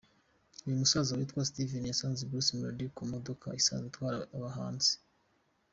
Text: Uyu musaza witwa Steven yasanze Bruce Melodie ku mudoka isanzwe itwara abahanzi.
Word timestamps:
Uyu 0.63 0.79
musaza 0.81 1.17
witwa 1.19 1.47
Steven 1.49 1.83
yasanze 1.87 2.21
Bruce 2.29 2.51
Melodie 2.57 2.93
ku 2.95 3.01
mudoka 3.11 3.47
isanzwe 3.59 3.87
itwara 3.89 4.17
abahanzi. 4.35 4.93